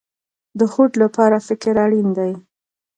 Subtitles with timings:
[0.59, 2.31] د هوډ لپاره فکر اړین دی